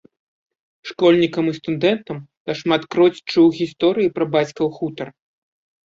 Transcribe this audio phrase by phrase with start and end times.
[0.91, 2.17] Школьнікам і студэнтам
[2.55, 5.07] я шматкроць чуў гісторыі пра бацькаў хутар.